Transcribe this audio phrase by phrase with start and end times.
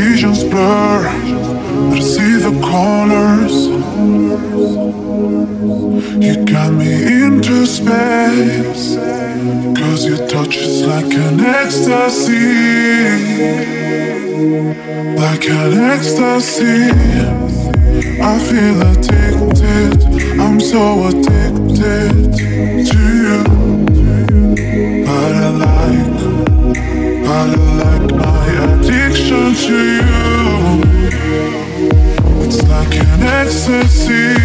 [0.00, 1.06] visions blur.
[1.96, 3.56] I see the colors.
[6.24, 6.92] You got me
[7.22, 8.84] into space.
[9.78, 12.48] Cause your touch is like an ecstasy.
[15.24, 16.80] Like an ecstasy.
[18.32, 19.96] I feel addicted.
[20.44, 22.14] I'm so addicted
[22.90, 23.38] to you.
[25.06, 26.20] But I like,
[27.24, 27.89] but I like
[29.54, 30.82] to you.
[32.44, 34.39] It's like an ecstasy.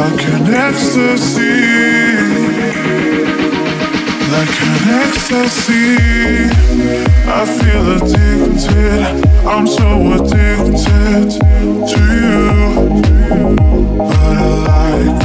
[0.00, 1.60] like an ecstasy,
[4.34, 5.96] like an ecstasy.
[7.28, 9.02] I feel addicted,
[9.46, 11.30] I'm so addicted
[11.90, 12.40] to you,
[13.98, 15.19] but I like.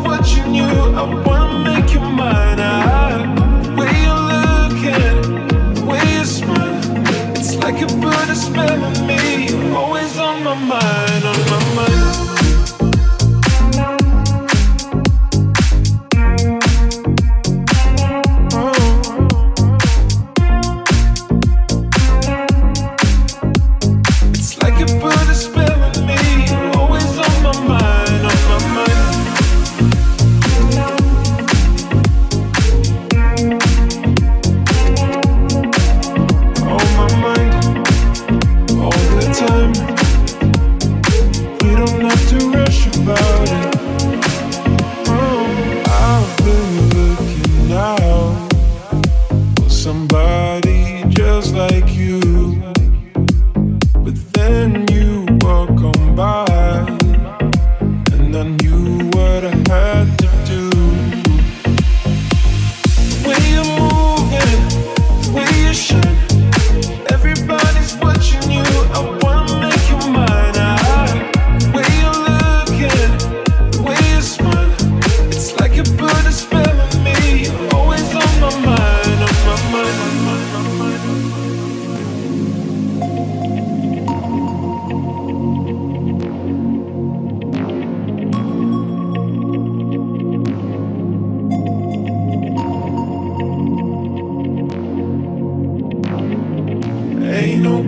[0.00, 1.41] what you knew I wanted.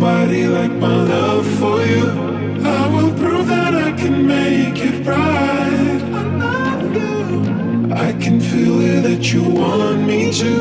[0.05, 2.05] nobody like my love for you.
[2.63, 6.03] I will prove that I can make it right.
[7.91, 10.53] I can feel it that you want me to.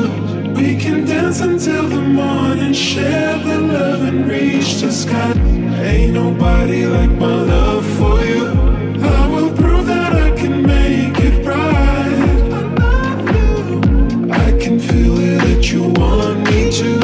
[0.56, 5.34] We can dance until the morning, share the love and reach the sky.
[5.90, 8.46] Ain't nobody like my love for you.
[9.02, 12.32] I will prove that I can make it right.
[14.46, 17.03] I can feel it that you want me to.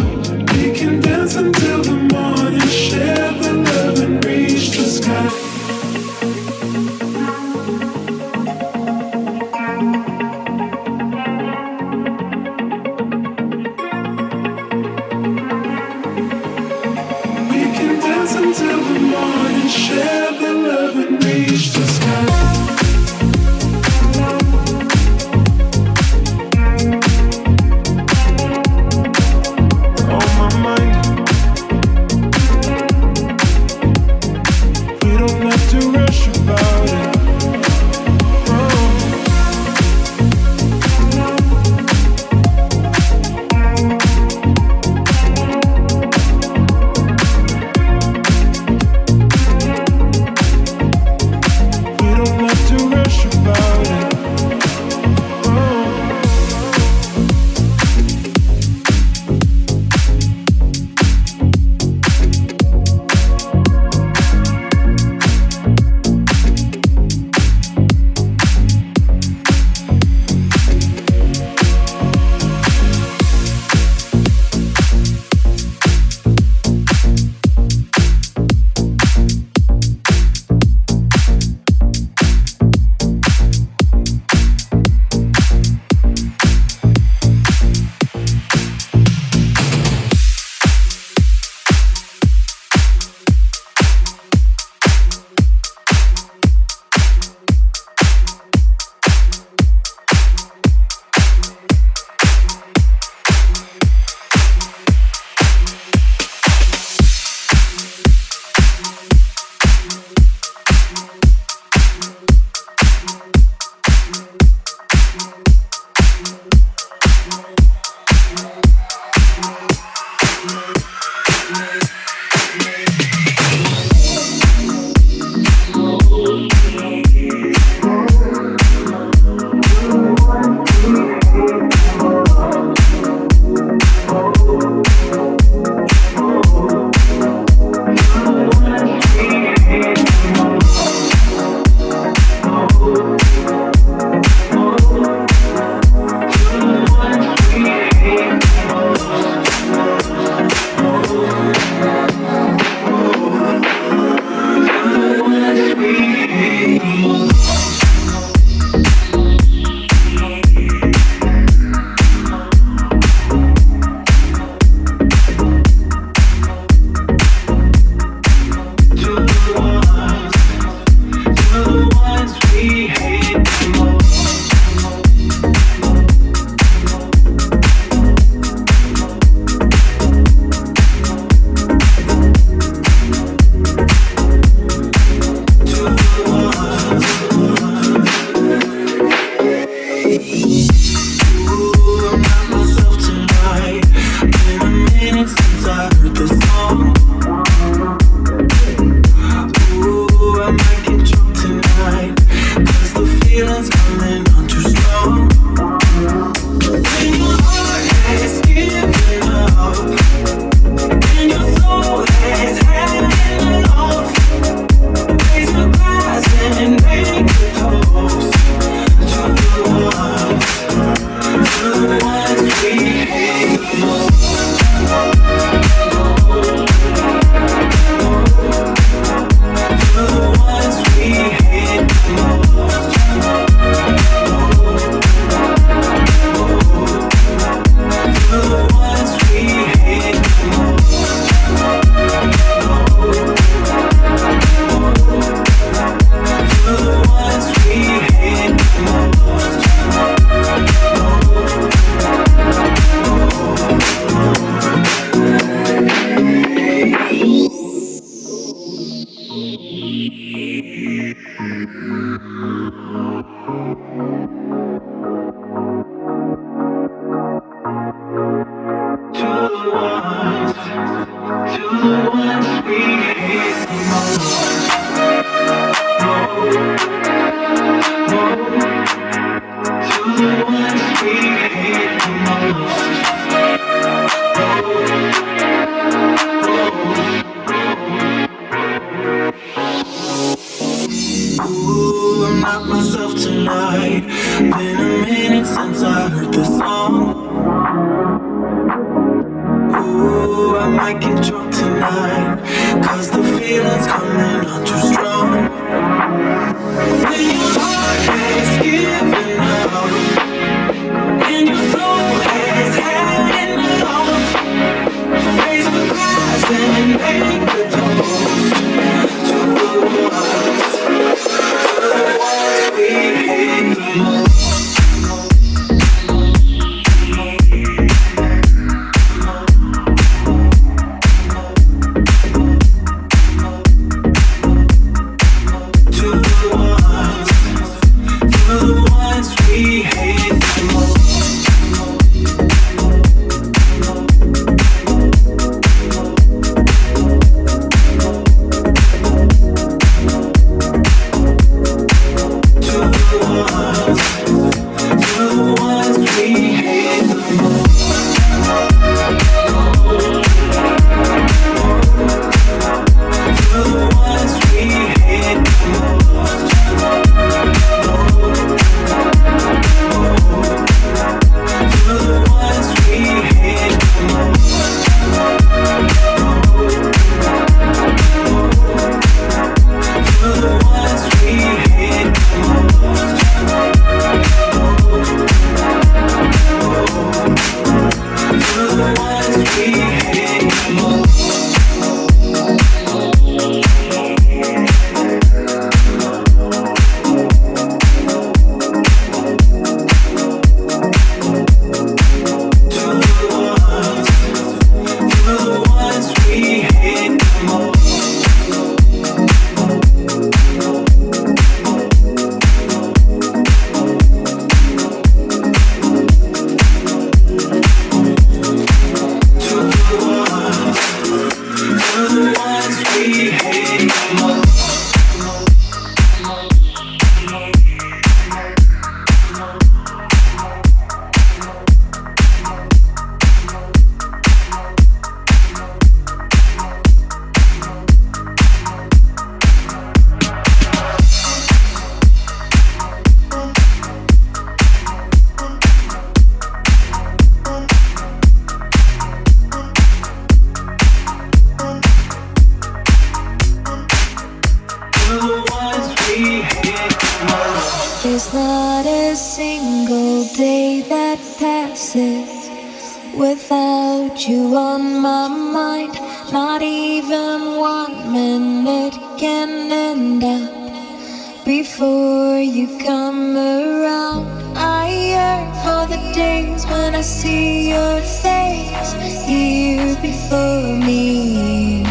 [463.17, 465.95] without you on my mind.
[466.33, 474.27] Not even one minute can end up before you come around.
[474.57, 478.93] I yearn for the days when I see your face
[479.27, 481.83] here before me.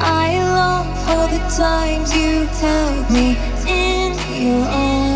[0.00, 3.36] I long for the times you held me
[3.68, 5.15] in your arms.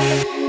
[0.00, 0.39] Bye.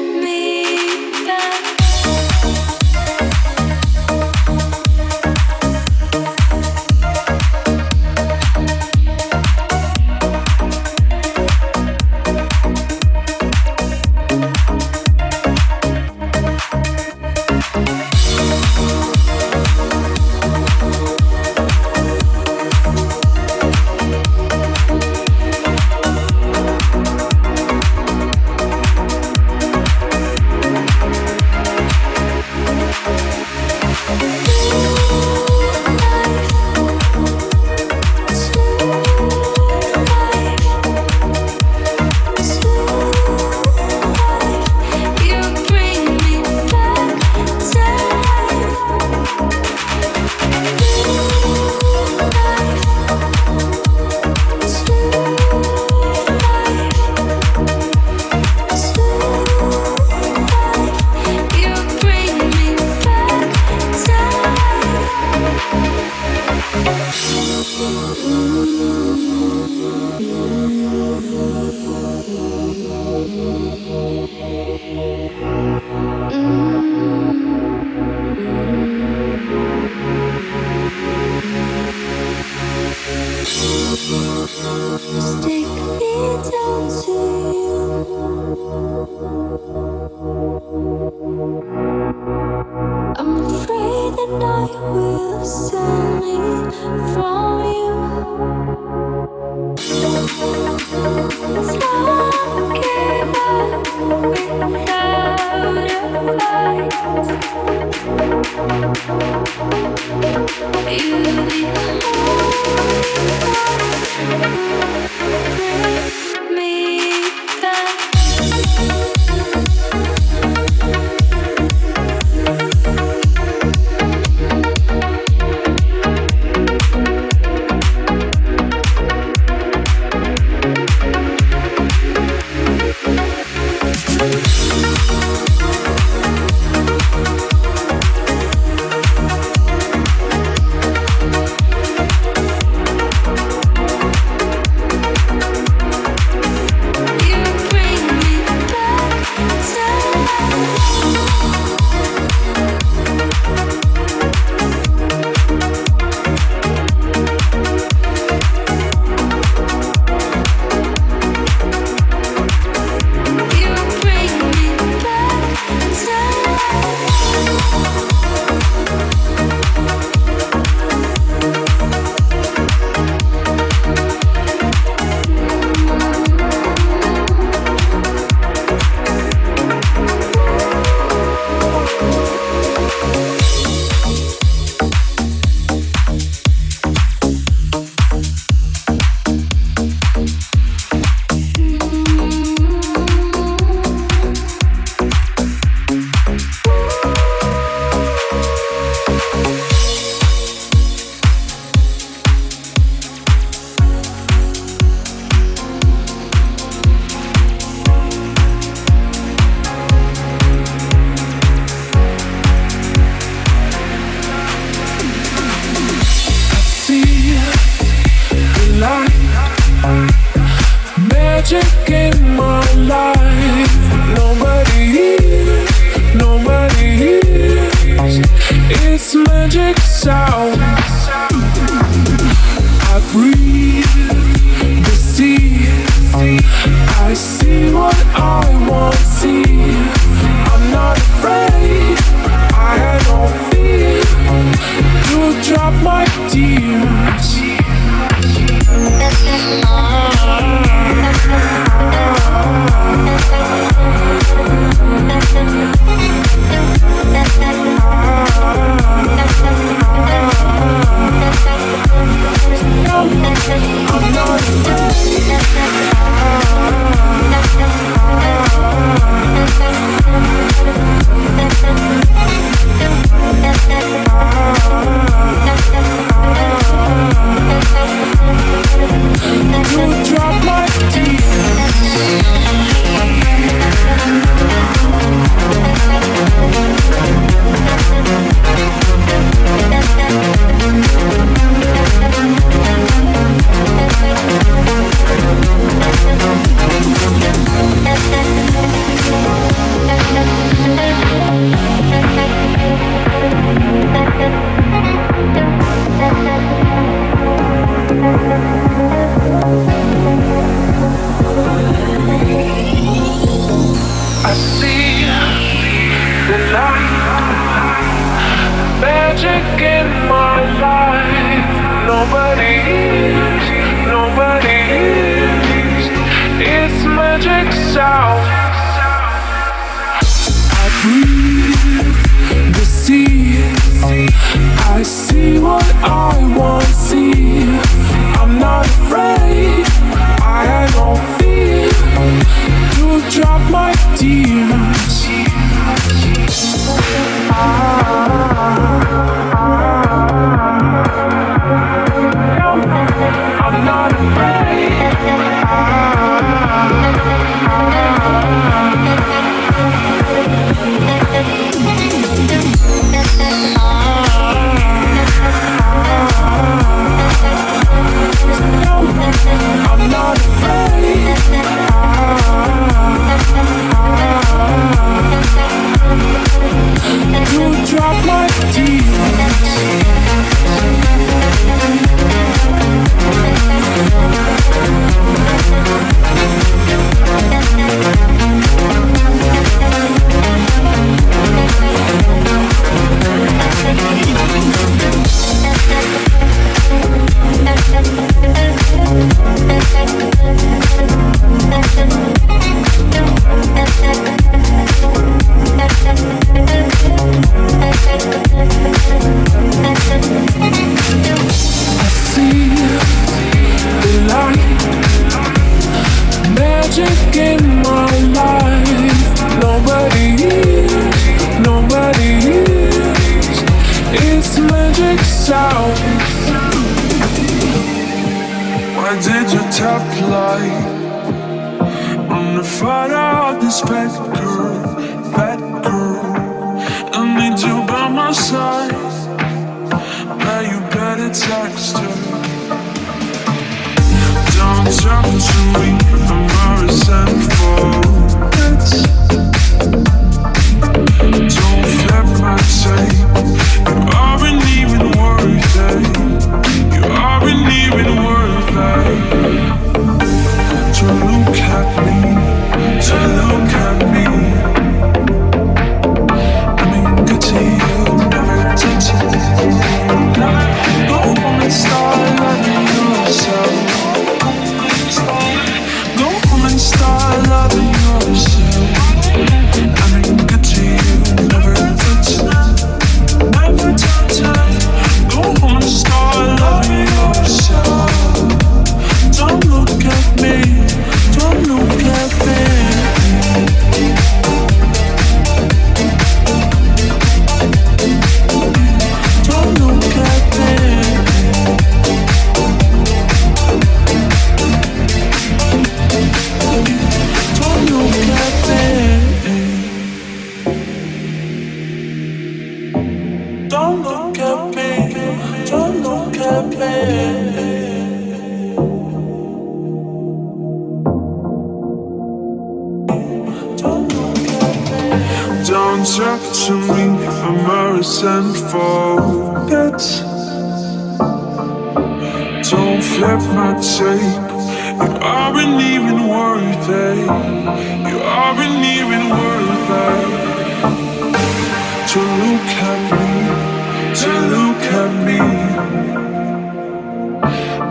[544.72, 545.20] from me.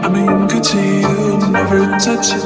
[0.04, 2.44] I mean, good to you, never touch it.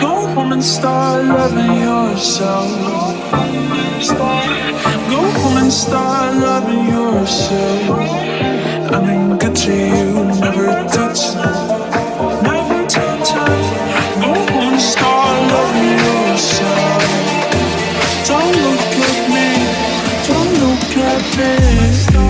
[0.00, 2.70] Go home and start loving yourself.
[5.12, 7.82] Go home and start loving yourself.
[8.94, 10.08] I'm mean, good to you,
[10.44, 11.56] never touch it.
[12.48, 13.62] Never touch it.
[14.22, 17.02] Go home and start loving yourself.
[18.30, 19.48] Don't look at me.
[20.28, 22.29] Don't look at me.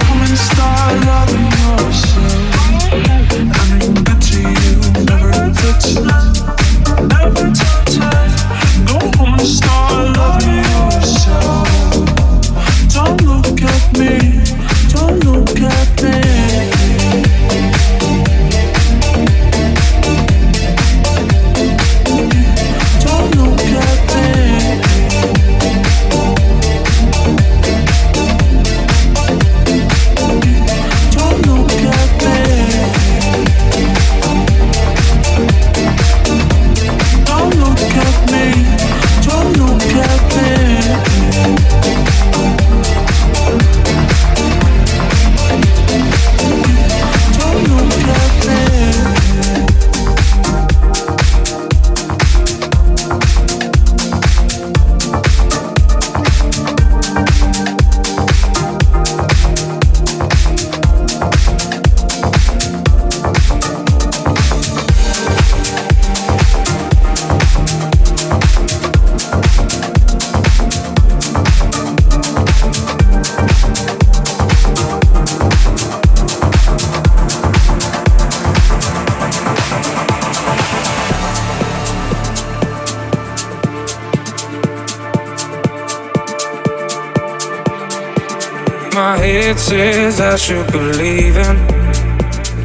[90.23, 91.57] I should believe in,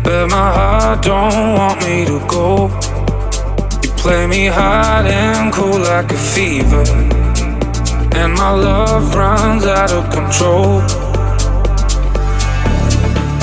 [0.02, 2.68] but my heart don't want me to go.
[3.82, 6.84] You play me hot and cool like a fever,
[8.14, 10.82] and my love runs out of control.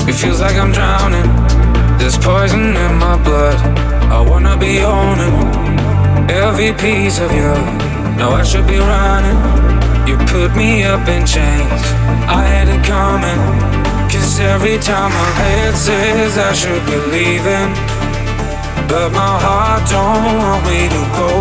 [0.07, 1.27] It feels like I'm drowning.
[1.97, 3.57] There's poison in my blood.
[4.11, 5.35] I wanna be owning
[6.29, 7.53] every piece of you.
[8.15, 9.39] Now I should be running.
[10.07, 11.81] You put me up in chains.
[12.29, 13.72] I had it coming.
[14.39, 17.69] Every time my head says I should be leaving.
[18.87, 21.31] But my heart don't want me to go.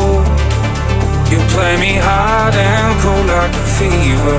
[1.33, 4.39] You play me hard and cold like a fever.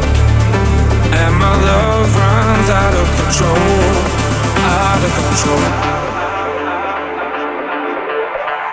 [1.21, 4.13] And my love runs out of control
[4.65, 5.63] out of control.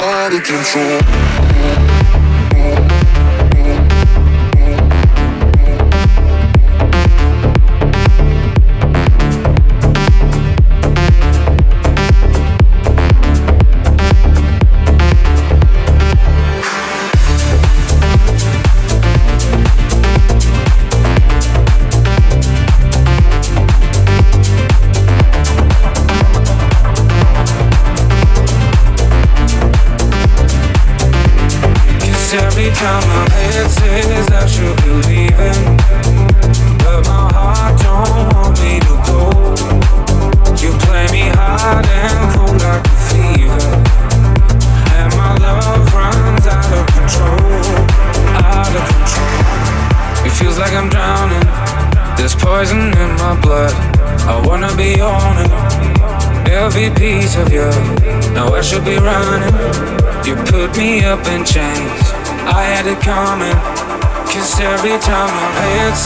[0.03, 1.50] Out of control.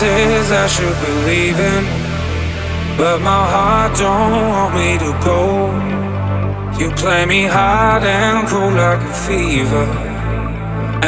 [0.04, 1.84] Says I should be leaving.
[3.00, 5.42] But my heart don't want me to go.
[6.78, 9.86] You play me hard and cool like a fever.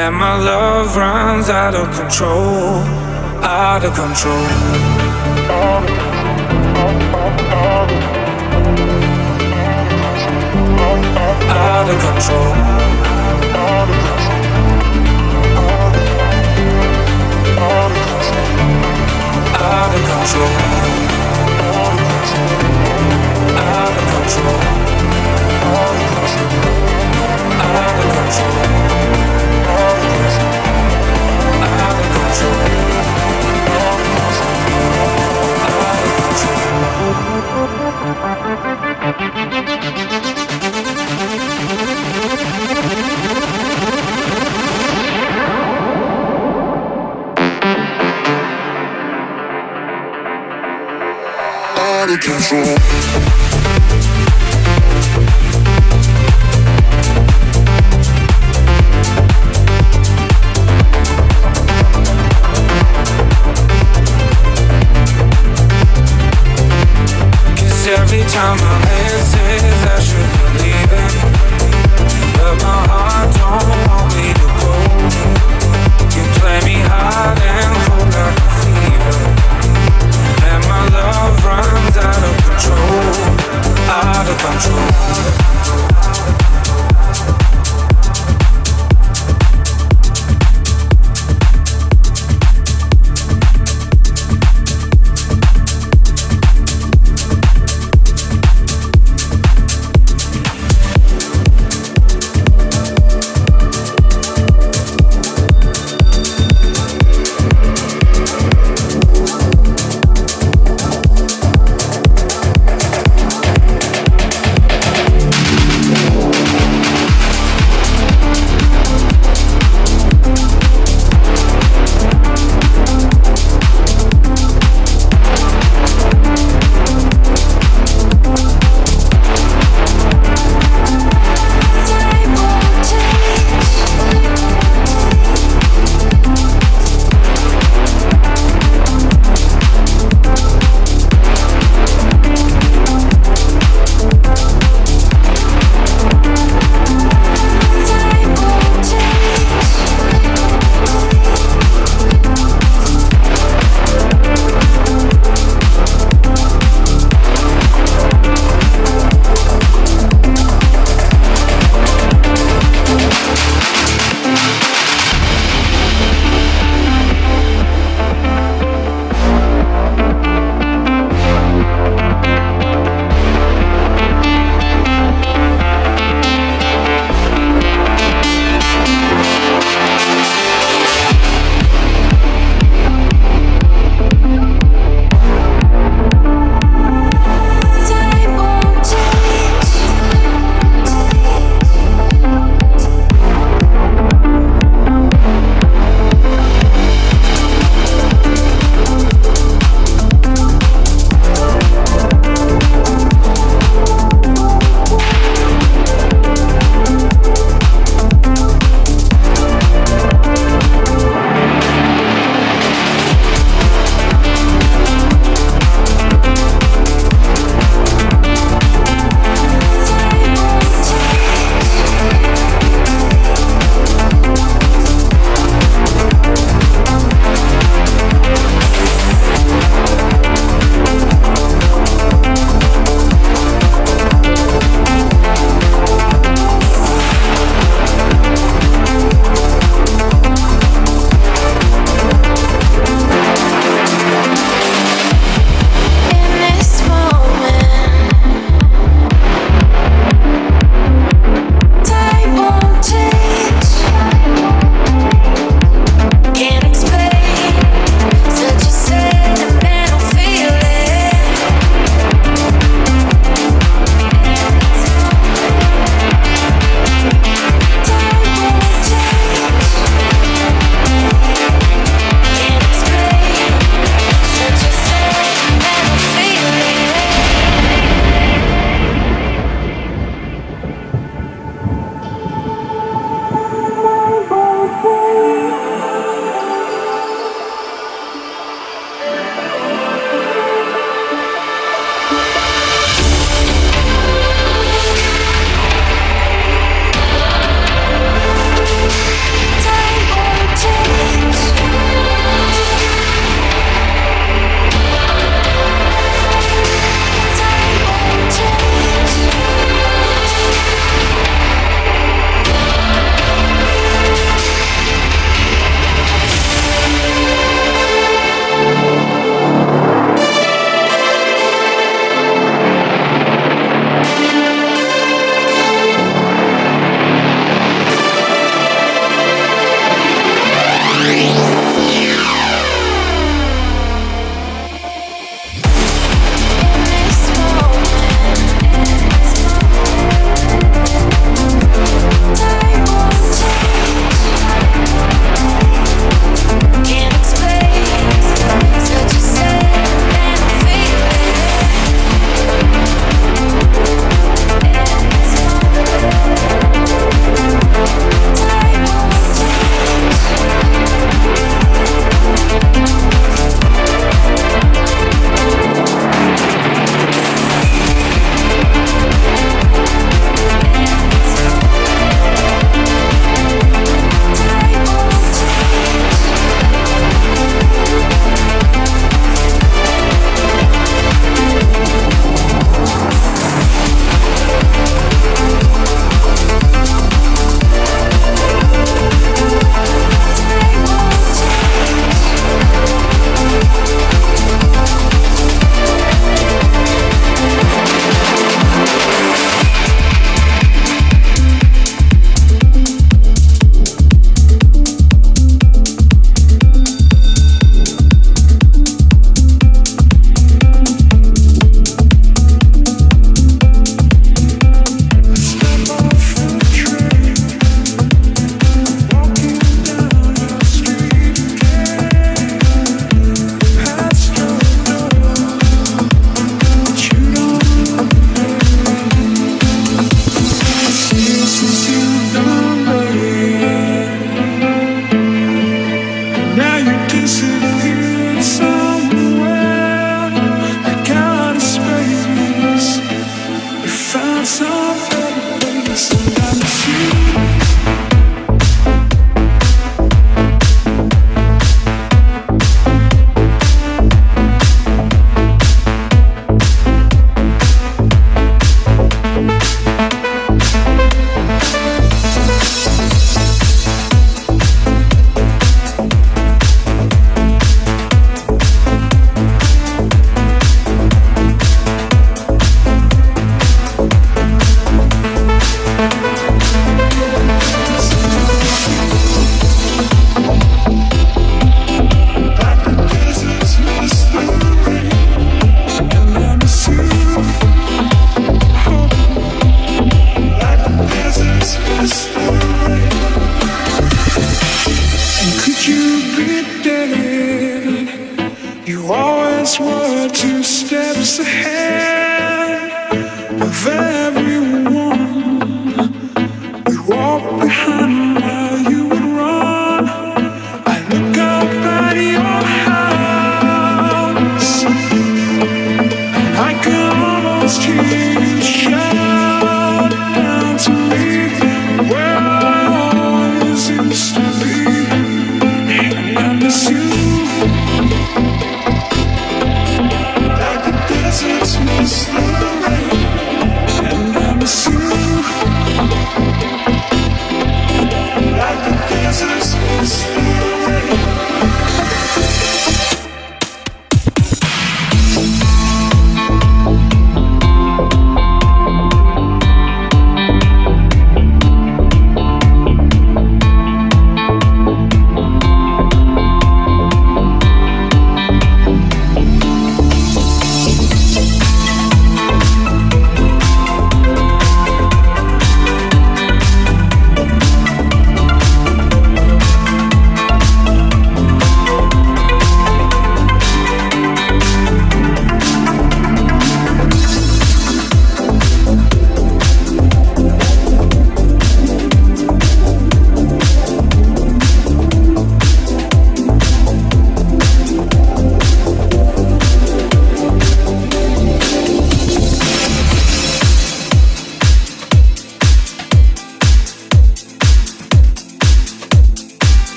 [0.00, 2.82] And my love runs out of control.
[3.42, 4.46] Out of control.
[11.66, 12.74] Out of control.
[20.24, 20.48] Control.
[23.58, 24.63] out of control.